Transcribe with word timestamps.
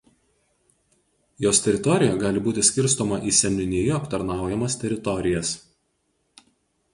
Jos 1.45 1.59
teritorija 1.65 2.15
gali 2.23 2.41
būti 2.47 2.63
skirstoma 2.69 3.19
į 3.33 3.35
seniūnijų 3.41 3.93
aptarnaujamas 3.99 4.79
teritorijas. 4.85 5.53